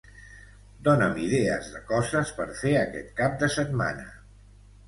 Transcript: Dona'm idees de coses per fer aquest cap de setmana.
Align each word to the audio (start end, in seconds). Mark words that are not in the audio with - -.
Dona'm 0.87 1.19
idees 1.25 1.69
de 1.75 1.81
coses 1.91 2.31
per 2.39 2.47
fer 2.63 2.73
aquest 2.81 3.15
cap 3.23 3.39
de 3.45 3.55
setmana. 3.61 4.09